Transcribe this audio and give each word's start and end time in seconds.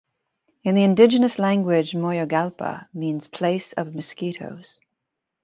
In 0.63 0.73
the 0.73 0.83
indigenous 0.83 1.37
language 1.37 1.91
Moyogalpa 1.91 2.87
means 2.91 3.27
place 3.27 3.71
of 3.73 3.93
mosquitos. 3.93 4.79